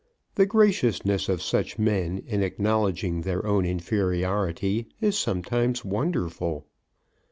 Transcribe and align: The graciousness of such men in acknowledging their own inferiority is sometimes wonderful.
The 0.33 0.47
graciousness 0.47 1.29
of 1.29 1.43
such 1.43 1.77
men 1.77 2.23
in 2.25 2.41
acknowledging 2.41 3.21
their 3.21 3.45
own 3.45 3.67
inferiority 3.67 4.87
is 4.99 5.15
sometimes 5.15 5.85
wonderful. 5.85 6.65